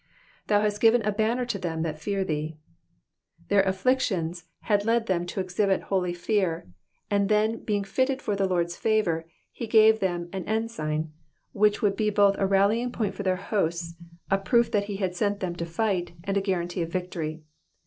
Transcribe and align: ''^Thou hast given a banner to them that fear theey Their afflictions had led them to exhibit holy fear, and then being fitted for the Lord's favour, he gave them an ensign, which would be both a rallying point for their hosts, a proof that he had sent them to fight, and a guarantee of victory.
''^Thou 0.47 0.63
hast 0.63 0.81
given 0.81 1.03
a 1.03 1.11
banner 1.11 1.45
to 1.45 1.59
them 1.59 1.83
that 1.83 1.99
fear 2.01 2.25
theey 2.25 2.55
Their 3.49 3.61
afflictions 3.61 4.45
had 4.61 4.83
led 4.83 5.05
them 5.05 5.27
to 5.27 5.39
exhibit 5.39 5.83
holy 5.93 6.11
fear, 6.11 6.65
and 7.11 7.29
then 7.29 7.63
being 7.63 7.83
fitted 7.83 8.19
for 8.19 8.35
the 8.35 8.47
Lord's 8.47 8.75
favour, 8.75 9.27
he 9.51 9.67
gave 9.67 9.99
them 9.99 10.27
an 10.33 10.43
ensign, 10.45 11.13
which 11.51 11.83
would 11.83 11.95
be 11.95 12.09
both 12.09 12.35
a 12.39 12.47
rallying 12.47 12.91
point 12.91 13.13
for 13.13 13.21
their 13.21 13.35
hosts, 13.35 13.93
a 14.31 14.39
proof 14.39 14.71
that 14.71 14.85
he 14.85 14.95
had 14.95 15.15
sent 15.15 15.39
them 15.39 15.55
to 15.57 15.67
fight, 15.67 16.13
and 16.23 16.35
a 16.35 16.41
guarantee 16.41 16.81
of 16.81 16.89
victory. 16.89 17.43